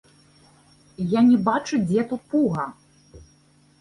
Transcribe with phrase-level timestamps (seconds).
[1.17, 2.67] Я не бачу, дзе тут пуга.